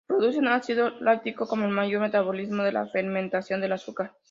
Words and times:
Producen 0.07 0.47
ácido 0.47 0.89
láctico 0.99 1.45
como 1.45 1.65
el 1.67 1.71
mayor 1.73 2.01
metabolito 2.01 2.55
de 2.55 2.71
la 2.71 2.87
fermentación 2.87 3.61
del 3.61 3.73
azúcar. 3.73 4.13